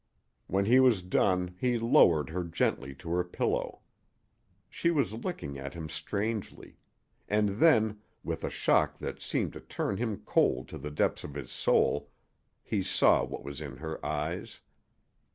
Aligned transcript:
When 0.47 0.65
he 0.65 0.79
was 0.79 1.03
done 1.03 1.53
he 1.59 1.77
lowered 1.77 2.31
her 2.31 2.43
gently 2.43 2.95
to 2.95 3.11
her 3.11 3.23
pillow. 3.23 3.81
She 4.67 4.89
was 4.89 5.13
looking 5.13 5.59
at 5.59 5.75
him 5.75 5.89
strangely. 5.89 6.79
And 7.29 7.49
then, 7.59 7.99
with 8.23 8.43
a 8.43 8.49
shock 8.49 8.97
that 8.97 9.21
seemed 9.21 9.53
to 9.53 9.59
turn 9.61 9.97
him 9.97 10.23
cold 10.25 10.67
to 10.69 10.79
the 10.79 10.89
depths 10.89 11.23
of 11.23 11.35
his 11.35 11.51
soul, 11.51 12.09
he 12.63 12.81
saw 12.81 13.23
what 13.23 13.43
was 13.43 13.61
in 13.61 13.77
her 13.77 14.03
eyes. 14.03 14.61